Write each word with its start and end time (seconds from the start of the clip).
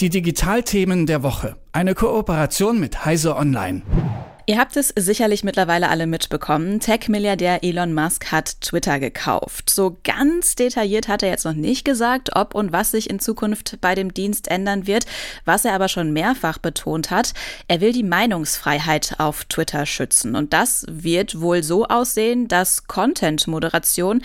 Die 0.00 0.10
Digitalthemen 0.10 1.06
der 1.06 1.24
Woche. 1.24 1.56
Eine 1.72 1.96
Kooperation 1.96 2.78
mit 2.78 3.04
Heise 3.04 3.34
Online. 3.34 3.82
Ihr 4.46 4.56
habt 4.56 4.76
es 4.76 4.94
sicherlich 4.96 5.42
mittlerweile 5.42 5.88
alle 5.88 6.06
mitbekommen. 6.06 6.78
Tech-Milliardär 6.78 7.64
Elon 7.64 7.92
Musk 7.92 8.30
hat 8.30 8.60
Twitter 8.60 9.00
gekauft. 9.00 9.68
So 9.68 9.98
ganz 10.04 10.54
detailliert 10.54 11.08
hat 11.08 11.24
er 11.24 11.30
jetzt 11.30 11.44
noch 11.44 11.52
nicht 11.52 11.84
gesagt, 11.84 12.36
ob 12.36 12.54
und 12.54 12.72
was 12.72 12.92
sich 12.92 13.10
in 13.10 13.18
Zukunft 13.18 13.78
bei 13.80 13.96
dem 13.96 14.14
Dienst 14.14 14.48
ändern 14.48 14.86
wird. 14.86 15.04
Was 15.44 15.64
er 15.64 15.74
aber 15.74 15.88
schon 15.88 16.12
mehrfach 16.12 16.58
betont 16.58 17.10
hat, 17.10 17.34
er 17.66 17.80
will 17.80 17.92
die 17.92 18.04
Meinungsfreiheit 18.04 19.16
auf 19.18 19.46
Twitter 19.46 19.84
schützen. 19.84 20.36
Und 20.36 20.52
das 20.52 20.86
wird 20.88 21.40
wohl 21.40 21.64
so 21.64 21.86
aussehen, 21.86 22.46
dass 22.46 22.86
Content-Moderation 22.86 24.22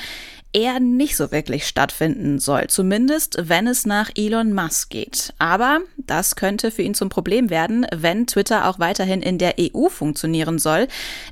eher 0.53 0.79
nicht 0.79 1.17
so 1.17 1.31
wirklich 1.31 1.67
stattfinden 1.67 2.39
soll, 2.39 2.67
zumindest 2.67 3.37
wenn 3.41 3.67
es 3.67 3.85
nach 3.85 4.11
Elon 4.15 4.53
Musk 4.53 4.91
geht. 4.91 5.33
Aber 5.39 5.81
das 6.07 6.35
könnte 6.35 6.71
für 6.71 6.81
ihn 6.81 6.93
zum 6.93 7.09
Problem 7.09 7.49
werden, 7.49 7.85
wenn 7.93 8.27
Twitter 8.27 8.67
auch 8.67 8.79
weiterhin 8.79 9.21
in 9.21 9.37
der 9.37 9.55
EU 9.59 9.89
funktionieren 9.89 10.59
soll, 10.59 10.87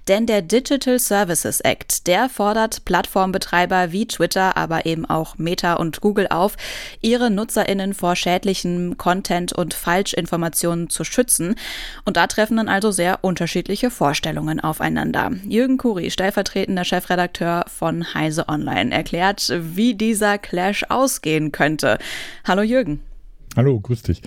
denn 0.07 0.25
der 0.25 0.41
Digital 0.41 0.99
Services 0.99 1.61
Act, 1.61 2.07
der 2.07 2.29
fordert 2.29 2.85
Plattformbetreiber 2.85 3.91
wie 3.91 4.07
Twitter, 4.07 4.57
aber 4.57 4.85
eben 4.85 5.05
auch 5.05 5.37
Meta 5.37 5.75
und 5.75 6.01
Google 6.01 6.27
auf, 6.29 6.55
ihre 7.01 7.29
Nutzerinnen 7.29 7.93
vor 7.93 8.15
schädlichem 8.15 8.97
Content 8.97 9.53
und 9.53 9.73
Falschinformationen 9.73 10.89
zu 10.89 11.03
schützen. 11.03 11.55
Und 12.05 12.17
da 12.17 12.27
treffen 12.27 12.57
dann 12.57 12.69
also 12.69 12.91
sehr 12.91 13.19
unterschiedliche 13.23 13.91
Vorstellungen 13.91 14.59
aufeinander. 14.59 15.31
Jürgen 15.43 15.77
Kuri, 15.77 16.11
stellvertretender 16.11 16.85
Chefredakteur 16.85 17.65
von 17.67 18.13
Heise 18.13 18.47
Online, 18.49 18.93
erklärt, 18.93 19.51
wie 19.53 19.93
dieser 19.93 20.37
Clash 20.37 20.85
ausgehen 20.89 21.51
könnte. 21.51 21.97
Hallo 22.45 22.61
Jürgen. 22.61 23.01
Hallo, 23.55 23.79
grüß 23.79 24.03
dich. 24.03 24.21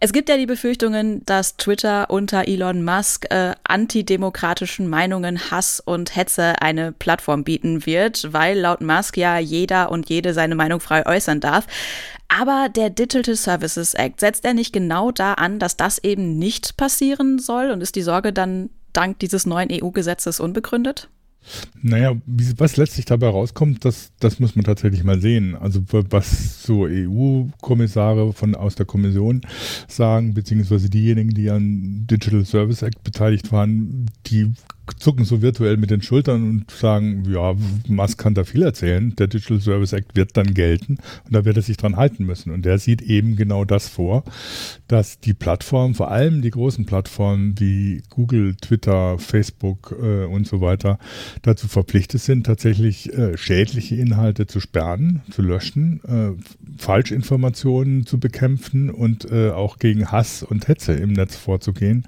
Es 0.00 0.12
gibt 0.12 0.28
ja 0.28 0.36
die 0.36 0.46
Befürchtungen, 0.46 1.24
dass 1.24 1.56
Twitter 1.56 2.10
unter 2.10 2.46
Elon 2.46 2.84
Musk 2.84 3.26
äh, 3.30 3.54
antidemokratischen 3.64 4.86
Meinungen, 4.86 5.50
Hass 5.50 5.80
und 5.80 6.14
Hetze 6.14 6.60
eine 6.60 6.92
Plattform 6.92 7.42
bieten 7.42 7.86
wird, 7.86 8.32
weil 8.32 8.58
laut 8.58 8.82
Musk 8.82 9.16
ja 9.16 9.38
jeder 9.38 9.90
und 9.90 10.10
jede 10.10 10.34
seine 10.34 10.56
Meinung 10.56 10.80
frei 10.80 11.06
äußern 11.06 11.40
darf. 11.40 11.66
Aber 12.28 12.68
der 12.68 12.90
Digital 12.90 13.34
Services 13.36 13.94
Act 13.94 14.20
setzt 14.20 14.44
er 14.44 14.52
nicht 14.52 14.72
genau 14.72 15.10
da 15.10 15.34
an, 15.34 15.58
dass 15.58 15.76
das 15.76 15.98
eben 16.02 16.38
nicht 16.38 16.76
passieren 16.76 17.38
soll 17.38 17.70
und 17.70 17.80
ist 17.80 17.96
die 17.96 18.02
Sorge 18.02 18.32
dann 18.32 18.70
dank 18.92 19.20
dieses 19.20 19.46
neuen 19.46 19.70
EU-Gesetzes 19.72 20.40
unbegründet? 20.40 21.08
Naja, 21.82 22.16
was 22.26 22.76
letztlich 22.76 23.04
dabei 23.04 23.28
rauskommt, 23.28 23.84
das, 23.84 24.12
das 24.20 24.40
muss 24.40 24.56
man 24.56 24.64
tatsächlich 24.64 25.04
mal 25.04 25.20
sehen. 25.20 25.54
Also 25.54 25.82
was 25.90 26.62
so 26.62 26.86
EU-Kommissare 26.88 28.32
von 28.32 28.54
aus 28.54 28.74
der 28.74 28.86
Kommission 28.86 29.42
sagen, 29.88 30.34
beziehungsweise 30.34 30.88
diejenigen, 30.88 31.30
die 31.30 31.50
an 31.50 32.06
Digital 32.06 32.44
Service 32.44 32.82
Act 32.82 33.02
beteiligt 33.04 33.52
waren, 33.52 34.06
die 34.26 34.52
zucken 34.98 35.24
so 35.24 35.42
virtuell 35.42 35.76
mit 35.76 35.90
den 35.90 36.02
Schultern 36.02 36.48
und 36.48 36.70
sagen, 36.70 37.24
ja, 37.28 37.54
Musk 37.88 38.18
kann 38.18 38.34
da 38.34 38.44
viel 38.44 38.62
erzählen. 38.62 39.14
Der 39.16 39.26
Digital 39.26 39.60
Service 39.60 39.92
Act 39.92 40.16
wird 40.16 40.36
dann 40.36 40.54
gelten 40.54 40.98
und 41.24 41.34
da 41.34 41.44
wird 41.44 41.56
er 41.56 41.62
sich 41.62 41.76
dran 41.76 41.96
halten 41.96 42.24
müssen. 42.24 42.50
Und 42.52 42.64
der 42.64 42.78
sieht 42.78 43.02
eben 43.02 43.36
genau 43.36 43.64
das 43.64 43.88
vor, 43.88 44.24
dass 44.88 45.20
die 45.20 45.34
Plattformen, 45.34 45.94
vor 45.94 46.10
allem 46.10 46.42
die 46.42 46.50
großen 46.50 46.86
Plattformen 46.86 47.58
wie 47.58 48.02
Google, 48.10 48.54
Twitter, 48.56 49.18
Facebook 49.18 49.94
äh, 50.00 50.24
und 50.24 50.46
so 50.46 50.60
weiter, 50.60 50.98
dazu 51.42 51.68
verpflichtet 51.68 52.20
sind, 52.20 52.44
tatsächlich 52.44 53.12
äh, 53.12 53.36
schädliche 53.36 53.96
Inhalte 53.96 54.46
zu 54.46 54.60
sperren, 54.60 55.22
zu 55.30 55.42
löschen, 55.42 56.00
äh, 56.04 56.73
Falschinformationen 56.76 58.06
zu 58.06 58.18
bekämpfen 58.18 58.90
und 58.90 59.30
äh, 59.30 59.50
auch 59.50 59.78
gegen 59.78 60.10
Hass 60.10 60.42
und 60.42 60.68
Hetze 60.68 60.92
im 60.94 61.12
Netz 61.12 61.36
vorzugehen. 61.36 62.06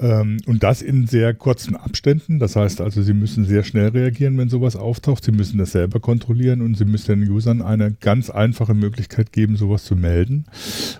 Ähm, 0.00 0.38
und 0.46 0.62
das 0.62 0.82
in 0.82 1.06
sehr 1.06 1.34
kurzen 1.34 1.76
Abständen. 1.76 2.38
Das 2.38 2.56
heißt 2.56 2.80
also, 2.80 3.02
Sie 3.02 3.12
müssen 3.12 3.44
sehr 3.44 3.62
schnell 3.62 3.88
reagieren, 3.88 4.36
wenn 4.38 4.48
sowas 4.48 4.76
auftaucht. 4.76 5.24
Sie 5.24 5.32
müssen 5.32 5.58
das 5.58 5.72
selber 5.72 6.00
kontrollieren 6.00 6.62
und 6.62 6.76
Sie 6.76 6.84
müssen 6.84 7.20
den 7.20 7.30
Usern 7.30 7.62
eine 7.62 7.92
ganz 7.92 8.30
einfache 8.30 8.74
Möglichkeit 8.74 9.32
geben, 9.32 9.56
sowas 9.56 9.84
zu 9.84 9.96
melden. 9.96 10.46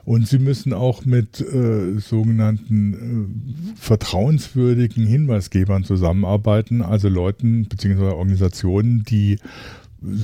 Und 0.04 0.28
Sie 0.28 0.38
müssen 0.38 0.72
auch 0.72 1.04
mit 1.04 1.40
äh, 1.40 1.98
sogenannten 1.98 2.94
äh, 2.94 3.74
vertrauenswürdigen 3.76 5.06
Hinweisgebern 5.06 5.84
zusammenarbeiten, 5.84 6.82
also 6.82 7.08
Leuten 7.08 7.66
bzw. 7.66 8.04
Organisationen, 8.04 9.04
die 9.04 9.38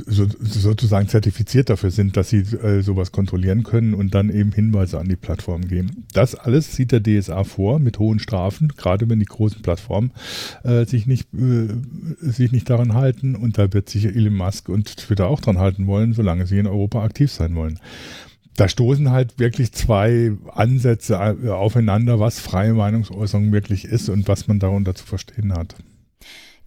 so, 0.07 0.27
sozusagen 0.41 1.09
zertifiziert 1.09 1.71
dafür 1.71 1.91
sind, 1.91 2.17
dass 2.17 2.29
sie 2.29 2.41
äh, 2.41 2.83
sowas 2.83 3.13
kontrollieren 3.13 3.63
können 3.63 3.95
und 3.95 4.15
dann 4.15 4.31
eben 4.31 4.53
Hinweise 4.53 4.99
an 4.99 5.09
die 5.09 5.17
Plattform 5.17 5.67
geben. 5.67 6.07
Das 6.13 6.35
alles 6.35 6.75
sieht 6.77 6.93
der 6.93 7.03
DSA 7.03 7.45
vor 7.45 7.79
mit 7.79 7.99
hohen 7.99 8.19
Strafen, 8.19 8.69
gerade 8.77 9.09
wenn 9.09 9.21
die 9.21 9.27
großen 9.27 9.63
Plattformen 9.63 10.13
äh, 10.65 10.85
sich, 10.85 11.07
nicht, 11.07 11.33
äh, 11.35 11.69
sich 12.21 12.53
nicht 12.53 12.69
daran 12.69 12.95
halten 12.95 13.35
und 13.35 13.59
da 13.59 13.73
wird 13.73 13.89
sich 13.89 14.05
Elon 14.07 14.37
Musk 14.37 14.69
und 14.69 14.97
Twitter 14.97 15.29
auch 15.29 15.41
dran 15.41 15.59
halten 15.59 15.87
wollen, 15.87 16.13
solange 16.13 16.47
sie 16.47 16.59
in 16.59 16.67
Europa 16.67 17.03
aktiv 17.03 17.33
sein 17.33 17.55
wollen. 17.55 17.79
Da 18.57 18.69
stoßen 18.69 19.11
halt 19.11 19.39
wirklich 19.39 19.73
zwei 19.73 20.33
Ansätze 20.53 21.15
äh, 21.15 21.49
aufeinander, 21.49 22.21
was 22.21 22.41
freie 22.41 22.75
Meinungsäußerung 22.75 23.53
wirklich 23.53 23.87
ist 23.87 24.11
und 24.11 24.29
was 24.29 24.49
man 24.49 24.59
darunter 24.59 24.95
zu 24.95 25.07
verstehen 25.07 25.55
hat. 25.55 25.77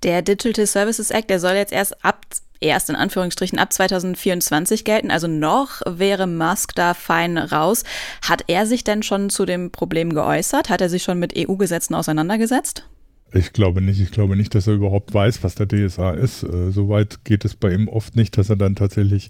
Der 0.01 0.21
Digital 0.21 0.65
Services 0.65 1.11
Act, 1.11 1.29
der 1.29 1.39
soll 1.39 1.53
jetzt 1.53 1.71
erst 1.71 2.03
ab 2.03 2.25
erst 2.63 2.89
in 2.89 2.95
Anführungsstrichen 2.95 3.59
ab 3.59 3.71
2024 3.71 4.85
gelten. 4.85 5.11
Also 5.11 5.27
noch 5.27 5.81
wäre 5.85 6.27
Musk 6.27 6.73
da 6.75 6.93
fein 6.93 7.37
raus. 7.37 7.83
Hat 8.27 8.45
er 8.47 8.65
sich 8.65 8.83
denn 8.83 9.03
schon 9.03 9.29
zu 9.29 9.45
dem 9.45 9.71
Problem 9.71 10.13
geäußert? 10.13 10.69
Hat 10.69 10.81
er 10.81 10.89
sich 10.89 11.03
schon 11.03 11.19
mit 11.19 11.33
EU-Gesetzen 11.37 11.95
auseinandergesetzt? 11.95 12.83
Ich 13.35 13.51
glaube 13.51 13.81
nicht. 13.81 13.99
Ich 13.99 14.11
glaube 14.11 14.35
nicht, 14.35 14.53
dass 14.53 14.67
er 14.67 14.75
überhaupt 14.75 15.13
weiß, 15.13 15.43
was 15.43 15.55
der 15.55 15.67
DSA 15.67 16.11
ist. 16.11 16.43
Äh, 16.43 16.71
Soweit 16.71 17.25
geht 17.25 17.45
es 17.45 17.55
bei 17.55 17.73
ihm 17.73 17.87
oft 17.87 18.15
nicht, 18.15 18.37
dass 18.37 18.49
er 18.49 18.55
dann 18.55 18.75
tatsächlich 18.75 19.29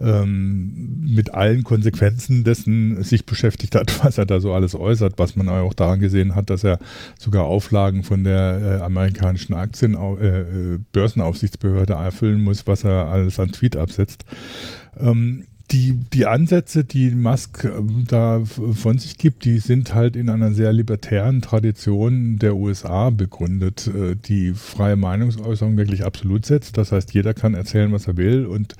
ähm, 0.00 1.02
mit 1.06 1.34
allen 1.34 1.62
Konsequenzen 1.62 2.44
dessen 2.44 3.02
sich 3.02 3.26
beschäftigt 3.26 3.74
hat, 3.74 3.92
was 4.04 4.16
er 4.16 4.24
da 4.24 4.40
so 4.40 4.54
alles 4.54 4.74
äußert, 4.74 5.18
was 5.18 5.36
man 5.36 5.48
auch 5.50 5.74
daran 5.74 6.00
gesehen 6.00 6.34
hat, 6.34 6.48
dass 6.48 6.64
er 6.64 6.78
sogar 7.18 7.44
Auflagen 7.44 8.04
von 8.04 8.24
der 8.24 8.78
äh, 8.80 8.82
amerikanischen 8.82 9.54
Aktien, 9.54 9.94
äh, 9.94 10.40
äh, 10.40 10.78
Börsenaufsichtsbehörde 10.92 11.92
erfüllen 11.92 12.42
muss, 12.42 12.66
was 12.66 12.84
er 12.84 13.06
alles 13.08 13.38
an 13.38 13.52
Tweet 13.52 13.76
absetzt. 13.76 14.24
Ähm, 14.98 15.44
die, 15.72 15.98
die 16.12 16.26
Ansätze, 16.26 16.84
die 16.84 17.10
Musk 17.10 17.64
ähm, 17.64 18.04
da 18.06 18.42
von 18.44 18.98
sich 18.98 19.16
gibt, 19.16 19.44
die 19.44 19.58
sind 19.58 19.94
halt 19.94 20.16
in 20.16 20.28
einer 20.28 20.52
sehr 20.52 20.72
libertären 20.72 21.40
Tradition 21.40 22.38
der 22.38 22.56
USA 22.56 23.10
begründet, 23.10 23.86
äh, 23.88 24.14
die 24.14 24.52
freie 24.52 24.96
Meinungsäußerung 24.96 25.76
wirklich 25.76 26.04
absolut 26.04 26.44
setzt. 26.44 26.76
Das 26.76 26.92
heißt, 26.92 27.14
jeder 27.14 27.32
kann 27.34 27.54
erzählen, 27.54 27.92
was 27.92 28.06
er 28.06 28.16
will 28.16 28.46
und 28.46 28.76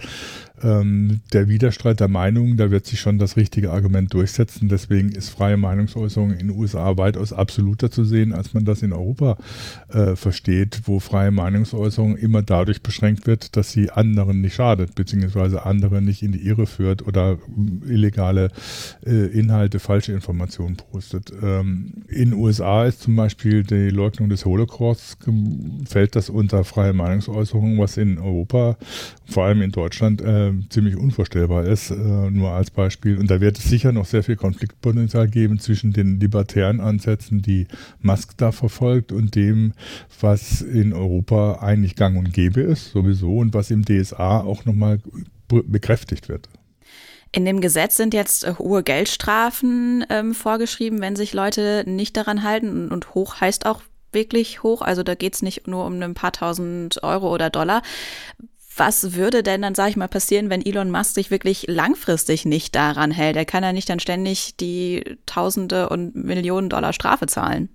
ähm, 0.62 1.20
der 1.32 1.48
Widerstreit 1.48 2.00
der 2.00 2.08
Meinungen, 2.08 2.56
da 2.56 2.70
wird 2.70 2.86
sich 2.86 3.00
schon 3.00 3.18
das 3.18 3.36
richtige 3.36 3.70
Argument 3.70 4.12
durchsetzen. 4.12 4.68
Deswegen 4.68 5.10
ist 5.12 5.30
freie 5.30 5.56
Meinungsäußerung 5.56 6.32
in 6.32 6.48
den 6.48 6.50
USA 6.50 6.96
weitaus 6.96 7.32
absoluter 7.32 7.90
zu 7.90 8.04
sehen, 8.04 8.32
als 8.32 8.54
man 8.54 8.64
das 8.64 8.82
in 8.82 8.92
Europa 8.92 9.36
äh, 9.88 10.16
versteht, 10.16 10.82
wo 10.84 11.00
freie 11.00 11.30
Meinungsäußerung 11.30 12.16
immer 12.16 12.42
dadurch 12.42 12.82
beschränkt 12.82 13.26
wird, 13.26 13.56
dass 13.56 13.72
sie 13.72 13.90
anderen 13.90 14.40
nicht 14.40 14.54
schadet, 14.54 14.94
beziehungsweise 14.94 15.64
andere 15.64 16.02
nicht 16.02 16.22
in 16.22 16.32
die 16.32 16.46
Irre 16.46 16.66
führt 16.66 17.06
oder 17.06 17.38
illegale 17.86 18.50
äh, 19.04 19.26
Inhalte, 19.26 19.80
falsche 19.80 20.12
Informationen 20.12 20.76
postet. 20.76 21.32
Ähm, 21.42 22.04
in 22.08 22.32
USA 22.32 22.84
ist 22.84 23.02
zum 23.02 23.16
Beispiel 23.16 23.62
die 23.62 23.90
Leugnung 23.90 24.28
des 24.28 24.44
Holocausts, 24.44 25.16
fällt 25.88 26.16
das 26.16 26.30
unter 26.30 26.64
freie 26.64 26.92
Meinungsäußerung, 26.92 27.78
was 27.78 27.96
in 27.96 28.18
Europa, 28.18 28.76
vor 29.24 29.44
allem 29.44 29.62
in 29.62 29.72
Deutschland, 29.72 30.20
äh, 30.22 30.51
ziemlich 30.70 30.96
unvorstellbar 30.96 31.64
ist, 31.66 31.90
äh, 31.90 31.94
nur 31.94 32.50
als 32.50 32.70
Beispiel. 32.70 33.18
Und 33.18 33.30
da 33.30 33.40
wird 33.40 33.58
es 33.58 33.64
sicher 33.64 33.92
noch 33.92 34.06
sehr 34.06 34.22
viel 34.22 34.36
Konfliktpotenzial 34.36 35.28
geben 35.28 35.58
zwischen 35.58 35.92
den 35.92 36.20
libertären 36.20 36.80
Ansätzen, 36.80 37.42
die 37.42 37.66
Musk 38.00 38.36
da 38.36 38.52
verfolgt, 38.52 39.12
und 39.12 39.34
dem, 39.34 39.72
was 40.20 40.62
in 40.62 40.92
Europa 40.92 41.58
eigentlich 41.60 41.96
gang 41.96 42.16
und 42.18 42.32
gäbe 42.32 42.60
ist, 42.60 42.92
sowieso, 42.92 43.38
und 43.38 43.54
was 43.54 43.70
im 43.70 43.84
DSA 43.84 44.40
auch 44.40 44.64
nochmal 44.64 45.00
bekräftigt 45.48 46.28
wird. 46.28 46.48
In 47.34 47.46
dem 47.46 47.62
Gesetz 47.62 47.96
sind 47.96 48.12
jetzt 48.12 48.46
hohe 48.58 48.82
Geldstrafen 48.82 50.04
ähm, 50.10 50.34
vorgeschrieben, 50.34 51.00
wenn 51.00 51.16
sich 51.16 51.32
Leute 51.32 51.84
nicht 51.86 52.16
daran 52.16 52.42
halten. 52.42 52.90
Und 52.90 53.14
hoch 53.14 53.40
heißt 53.40 53.64
auch 53.64 53.82
wirklich 54.12 54.62
hoch. 54.62 54.82
Also 54.82 55.02
da 55.02 55.14
geht 55.14 55.34
es 55.34 55.42
nicht 55.42 55.66
nur 55.66 55.86
um 55.86 56.00
ein 56.02 56.14
paar 56.14 56.32
tausend 56.32 57.02
Euro 57.02 57.32
oder 57.32 57.48
Dollar. 57.48 57.82
Was 58.76 59.14
würde 59.14 59.42
denn 59.42 59.62
dann, 59.62 59.74
sage 59.74 59.90
ich 59.90 59.96
mal, 59.96 60.08
passieren, 60.08 60.48
wenn 60.48 60.64
Elon 60.64 60.90
Musk 60.90 61.14
sich 61.14 61.30
wirklich 61.30 61.66
langfristig 61.68 62.44
nicht 62.44 62.74
daran 62.74 63.10
hält? 63.10 63.36
Er 63.36 63.44
kann 63.44 63.62
ja 63.62 63.72
nicht 63.72 63.88
dann 63.88 64.00
ständig 64.00 64.56
die 64.56 65.18
Tausende 65.26 65.88
und 65.88 66.14
Millionen 66.14 66.68
Dollar 66.68 66.92
Strafe 66.92 67.26
zahlen. 67.26 67.68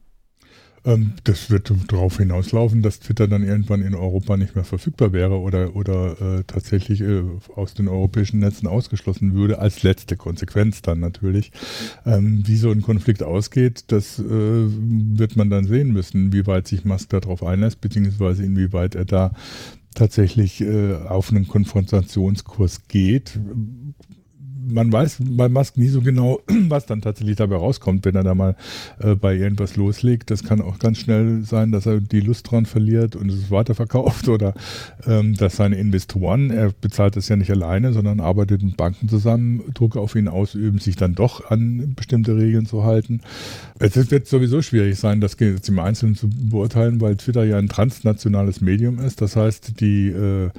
Ähm, 0.85 1.13
das 1.25 1.49
wird 1.51 1.71
darauf 1.89 2.17
hinauslaufen, 2.17 2.81
dass 2.81 2.99
Twitter 2.99 3.27
dann 3.27 3.43
irgendwann 3.43 3.81
in 3.81 3.93
Europa 3.93 4.37
nicht 4.37 4.55
mehr 4.55 4.63
verfügbar 4.63 5.11
wäre 5.11 5.39
oder, 5.39 5.75
oder 5.75 6.21
äh, 6.21 6.43
tatsächlich 6.47 7.01
äh, 7.01 7.23
aus 7.55 7.73
den 7.73 7.89
europäischen 7.89 8.39
Netzen 8.39 8.67
ausgeschlossen 8.67 9.33
würde, 9.33 9.59
als 9.59 9.83
letzte 9.83 10.15
Konsequenz 10.15 10.81
dann 10.81 10.99
natürlich. 10.99 11.51
Ähm, 12.05 12.43
wie 12.47 12.55
so 12.55 12.71
ein 12.71 12.81
Konflikt 12.81 13.21
ausgeht, 13.21 13.85
das 13.87 14.17
äh, 14.19 14.23
wird 14.23 15.35
man 15.35 15.49
dann 15.49 15.65
sehen 15.65 15.91
müssen, 15.91 16.31
wie 16.31 16.47
weit 16.47 16.67
sich 16.67 16.85
Musk 16.85 17.09
darauf 17.09 17.43
einlässt, 17.43 17.81
beziehungsweise 17.81 18.43
inwieweit 18.43 18.95
er 18.95 19.05
da 19.05 19.31
tatsächlich 19.97 20.61
äh, 20.61 20.93
auf 20.93 21.31
einen 21.31 21.47
Konfrontationskurs 21.47 22.87
geht 22.87 23.39
man 24.67 24.91
weiß 24.91 25.17
bei 25.21 25.49
Musk 25.49 25.77
nie 25.77 25.87
so 25.87 26.01
genau, 26.01 26.41
was 26.69 26.85
dann 26.85 27.01
tatsächlich 27.01 27.37
dabei 27.37 27.55
rauskommt, 27.55 28.05
wenn 28.05 28.15
er 28.15 28.23
da 28.23 28.35
mal 28.35 28.55
äh, 28.99 29.15
bei 29.15 29.35
irgendwas 29.35 29.75
loslegt. 29.75 30.31
Das 30.31 30.43
kann 30.43 30.61
auch 30.61 30.79
ganz 30.79 30.99
schnell 30.99 31.43
sein, 31.43 31.71
dass 31.71 31.85
er 31.85 31.99
die 31.99 32.19
Lust 32.19 32.49
dran 32.49 32.65
verliert 32.65 33.15
und 33.15 33.29
es 33.29 33.51
weiterverkauft 33.51 34.27
oder 34.29 34.53
ähm, 35.05 35.35
dass 35.35 35.55
seine 35.55 35.77
Investoren, 35.77 36.51
er 36.51 36.71
bezahlt 36.79 37.15
das 37.15 37.29
ja 37.29 37.35
nicht 37.35 37.51
alleine, 37.51 37.93
sondern 37.93 38.19
arbeitet 38.19 38.63
mit 38.63 38.77
Banken 38.77 39.09
zusammen, 39.09 39.63
Druck 39.73 39.97
auf 39.97 40.15
ihn 40.15 40.27
ausüben, 40.27 40.79
sich 40.79 40.95
dann 40.95 41.15
doch 41.15 41.49
an 41.49 41.93
bestimmte 41.95 42.35
Regeln 42.35 42.65
zu 42.65 42.83
halten. 42.83 43.21
Es 43.79 43.95
wird 44.11 44.27
sowieso 44.27 44.61
schwierig 44.61 44.97
sein, 44.99 45.21
das 45.21 45.37
jetzt 45.39 45.69
im 45.69 45.79
Einzelnen 45.79 46.15
zu 46.15 46.29
beurteilen, 46.29 47.01
weil 47.01 47.15
Twitter 47.15 47.43
ja 47.43 47.57
ein 47.57 47.69
transnationales 47.69 48.61
Medium 48.61 48.99
ist. 48.99 49.21
Das 49.21 49.35
heißt, 49.35 49.79
die 49.79 50.09
äh, 50.09 50.49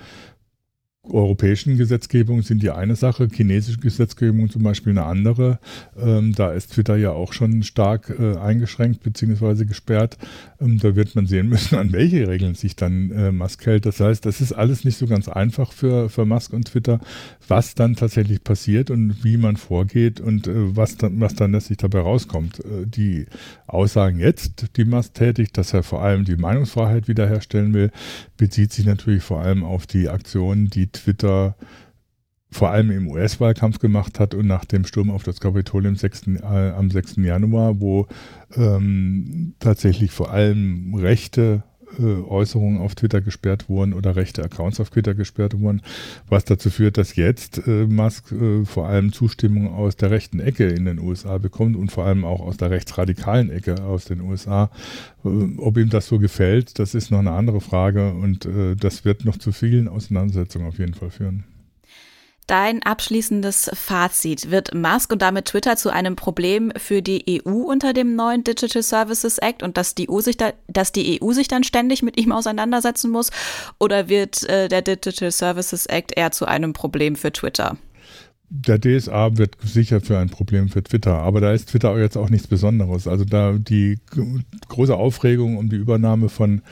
europäischen 1.10 1.76
Gesetzgebungen 1.76 2.42
sind 2.42 2.62
die 2.62 2.70
eine 2.70 2.96
Sache, 2.96 3.28
chinesische 3.32 3.78
Gesetzgebung 3.78 4.50
zum 4.50 4.62
Beispiel 4.62 4.92
eine 4.92 5.04
andere. 5.04 5.58
Ähm, 5.98 6.34
da 6.34 6.52
ist 6.52 6.72
Twitter 6.72 6.96
ja 6.96 7.10
auch 7.10 7.32
schon 7.32 7.62
stark 7.62 8.14
äh, 8.18 8.36
eingeschränkt 8.36 9.02
bzw. 9.02 9.64
gesperrt. 9.64 10.18
Ähm, 10.60 10.78
da 10.78 10.96
wird 10.96 11.14
man 11.14 11.26
sehen 11.26 11.48
müssen, 11.50 11.76
an 11.76 11.92
welche 11.92 12.28
Regeln 12.28 12.54
sich 12.54 12.76
dann 12.76 13.10
äh, 13.10 13.32
Musk 13.32 13.64
hält. 13.66 13.86
Das 13.86 14.00
heißt, 14.00 14.26
das 14.26 14.40
ist 14.40 14.52
alles 14.52 14.84
nicht 14.84 14.98
so 14.98 15.06
ganz 15.06 15.28
einfach 15.28 15.72
für, 15.72 16.08
für 16.08 16.24
Musk 16.24 16.52
und 16.52 16.68
Twitter, 16.68 17.00
was 17.46 17.74
dann 17.74 17.96
tatsächlich 17.96 18.44
passiert 18.44 18.90
und 18.90 19.24
wie 19.24 19.36
man 19.36 19.56
vorgeht 19.56 20.20
und 20.20 20.46
äh, 20.46 20.76
was, 20.76 20.96
dann, 20.96 21.20
was 21.20 21.34
dann 21.34 21.52
letztlich 21.52 21.78
dabei 21.78 22.00
rauskommt. 22.00 22.60
Äh, 22.60 22.86
die 22.86 23.26
Aussagen 23.66 24.18
jetzt, 24.18 24.76
die 24.76 24.84
Musk 24.84 25.14
tätigt, 25.14 25.56
dass 25.56 25.72
er 25.72 25.82
vor 25.82 26.02
allem 26.02 26.24
die 26.24 26.36
Meinungsfreiheit 26.36 27.08
wiederherstellen 27.08 27.74
will, 27.74 27.90
bezieht 28.36 28.72
sich 28.72 28.86
natürlich 28.86 29.22
vor 29.22 29.40
allem 29.40 29.64
auf 29.64 29.86
die 29.86 30.08
Aktionen, 30.08 30.70
die 30.70 30.88
Twitter 31.02 31.56
vor 32.50 32.70
allem 32.70 32.90
im 32.90 33.08
US-Wahlkampf 33.08 33.78
gemacht 33.78 34.18
hat 34.18 34.34
und 34.34 34.46
nach 34.46 34.64
dem 34.64 34.84
Sturm 34.84 35.10
auf 35.10 35.22
das 35.22 35.40
Kapitol 35.40 35.94
6., 35.94 36.28
äh, 36.28 36.70
am 36.70 36.90
6. 36.90 37.16
Januar, 37.16 37.80
wo 37.80 38.06
ähm, 38.56 39.54
tatsächlich 39.58 40.12
vor 40.12 40.30
allem 40.30 40.94
rechte 40.94 41.62
Äußerungen 41.98 42.80
auf 42.80 42.94
Twitter 42.94 43.20
gesperrt 43.20 43.68
wurden 43.68 43.92
oder 43.92 44.16
rechte 44.16 44.42
Accounts 44.42 44.80
auf 44.80 44.90
Twitter 44.90 45.14
gesperrt 45.14 45.58
wurden, 45.58 45.82
was 46.28 46.44
dazu 46.44 46.70
führt, 46.70 46.98
dass 46.98 47.16
jetzt 47.16 47.66
äh, 47.66 47.86
Musk 47.86 48.32
äh, 48.32 48.64
vor 48.64 48.86
allem 48.86 49.12
Zustimmung 49.12 49.74
aus 49.74 49.96
der 49.96 50.10
rechten 50.10 50.40
Ecke 50.40 50.68
in 50.68 50.84
den 50.84 50.98
USA 50.98 51.38
bekommt 51.38 51.76
und 51.76 51.90
vor 51.90 52.04
allem 52.04 52.24
auch 52.24 52.40
aus 52.40 52.56
der 52.56 52.70
rechtsradikalen 52.70 53.50
Ecke 53.50 53.82
aus 53.82 54.04
den 54.04 54.20
USA. 54.20 54.70
Äh, 55.24 55.28
ob 55.58 55.76
ihm 55.76 55.88
das 55.88 56.06
so 56.06 56.18
gefällt, 56.18 56.78
das 56.78 56.94
ist 56.94 57.10
noch 57.10 57.18
eine 57.18 57.32
andere 57.32 57.60
Frage 57.60 58.12
und 58.12 58.46
äh, 58.46 58.76
das 58.76 59.04
wird 59.04 59.24
noch 59.24 59.36
zu 59.36 59.52
vielen 59.52 59.88
Auseinandersetzungen 59.88 60.68
auf 60.68 60.78
jeden 60.78 60.94
Fall 60.94 61.10
führen. 61.10 61.44
Dein 62.48 62.82
abschließendes 62.82 63.70
Fazit. 63.74 64.50
Wird 64.50 64.74
Musk 64.74 65.12
und 65.12 65.20
damit 65.20 65.44
Twitter 65.44 65.76
zu 65.76 65.90
einem 65.90 66.16
Problem 66.16 66.72
für 66.78 67.02
die 67.02 67.42
EU 67.46 67.50
unter 67.50 67.92
dem 67.92 68.16
neuen 68.16 68.42
Digital 68.42 68.82
Services 68.82 69.36
Act 69.36 69.62
und 69.62 69.76
dass 69.76 69.94
die 69.94 70.08
EU 70.10 70.20
sich, 70.20 70.38
da, 70.38 70.54
dass 70.66 70.90
die 70.90 71.20
EU 71.22 71.32
sich 71.32 71.48
dann 71.48 71.62
ständig 71.62 72.02
mit 72.02 72.16
ihm 72.16 72.32
auseinandersetzen 72.32 73.10
muss? 73.10 73.30
Oder 73.78 74.08
wird 74.08 74.48
äh, 74.48 74.68
der 74.68 74.80
Digital 74.80 75.30
Services 75.30 75.84
Act 75.84 76.16
eher 76.16 76.30
zu 76.30 76.46
einem 76.46 76.72
Problem 76.72 77.16
für 77.16 77.30
Twitter? 77.30 77.76
Der 78.50 78.80
DSA 78.80 79.36
wird 79.36 79.56
sicher 79.62 80.00
für 80.00 80.18
ein 80.18 80.30
Problem 80.30 80.68
für 80.68 80.82
Twitter, 80.82 81.16
aber 81.18 81.40
da 81.40 81.52
ist 81.52 81.68
Twitter 81.68 81.98
jetzt 81.98 82.16
auch 82.16 82.30
nichts 82.30 82.46
Besonderes. 82.46 83.06
Also 83.06 83.24
da 83.24 83.52
die 83.58 83.98
große 84.68 84.94
Aufregung 84.94 85.58
um 85.58 85.68
die 85.68 85.76
Übernahme 85.76 86.30
von 86.30 86.62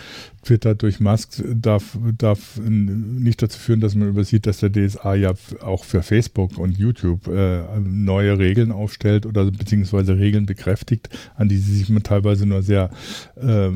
Twitter 0.42 0.74
durch 0.74 1.00
Musk 1.00 1.42
darf, 1.54 1.98
darf 2.16 2.58
nicht 2.58 3.42
dazu 3.42 3.58
führen, 3.58 3.80
dass 3.80 3.94
man 3.94 4.08
übersieht, 4.08 4.46
dass 4.46 4.58
der 4.58 4.72
DSA 4.72 5.14
ja 5.16 5.34
auch 5.60 5.84
für 5.84 6.02
Facebook 6.02 6.56
und 6.56 6.78
YouTube 6.78 7.28
äh, 7.28 7.62
neue 7.80 8.38
Regeln 8.38 8.72
aufstellt 8.72 9.26
oder 9.26 9.50
beziehungsweise 9.50 10.16
Regeln 10.16 10.46
bekräftigt, 10.46 11.10
an 11.34 11.48
die 11.48 11.58
sie 11.58 11.76
sich 11.76 12.02
teilweise 12.04 12.46
nur 12.46 12.62
sehr 12.62 12.90
äh, 13.36 13.70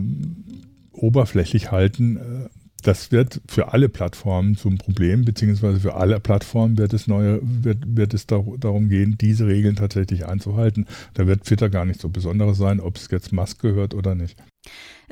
oberflächlich 0.93 1.70
halten. 1.70 2.49
Das 2.82 3.12
wird 3.12 3.41
für 3.47 3.73
alle 3.73 3.88
Plattformen 3.88 4.56
zum 4.56 4.79
Problem, 4.79 5.25
beziehungsweise 5.25 5.81
für 5.81 5.94
alle 5.94 6.21
Plattformen 6.21 6.79
wird 6.79 6.93
es 6.93 7.06
neue, 7.06 7.41
wird, 7.43 7.79
wird 7.87 8.15
es 8.15 8.27
darum 8.27 8.88
gehen, 8.88 9.17
diese 9.21 9.47
Regeln 9.47 9.77
tatsächlich 9.77 10.27
einzuhalten. 10.27 10.87
Da 11.15 11.27
wird 11.27 11.44
Twitter 11.44 11.69
gar 11.69 11.85
nicht 11.85 12.00
so 12.00 12.09
besonderes 12.09 12.59
sein, 12.59 12.81
ob 12.81 12.97
es 12.97 13.09
jetzt 13.11 13.32
Musk 13.32 13.61
gehört 13.61 13.94
oder 13.94 14.15
nicht. 14.15 14.37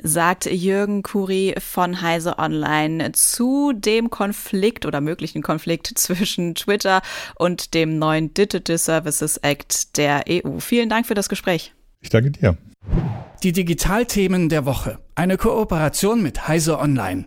Sagt 0.01 0.45
Jürgen 0.45 1.03
Kuri 1.03 1.55
von 1.59 2.01
Heise 2.01 2.39
Online 2.39 3.11
zu 3.11 3.73
dem 3.73 4.09
Konflikt 4.09 4.85
oder 4.85 5.01
möglichen 5.01 5.41
Konflikt 5.41 5.87
zwischen 5.95 6.55
Twitter 6.55 7.01
und 7.35 7.73
dem 7.73 7.99
neuen 7.99 8.33
Digital 8.33 8.77
Services 8.77 9.37
Act 9.37 9.97
der 9.97 10.23
EU. 10.29 10.59
Vielen 10.59 10.89
Dank 10.89 11.05
für 11.05 11.15
das 11.15 11.29
Gespräch. 11.29 11.73
Ich 12.01 12.09
danke 12.09 12.31
dir. 12.31 12.57
Die 13.43 13.51
Digitalthemen 13.51 14.49
der 14.49 14.65
Woche. 14.65 14.99
Eine 15.15 15.37
Kooperation 15.37 16.21
mit 16.21 16.47
Heise 16.47 16.79
Online. 16.79 17.25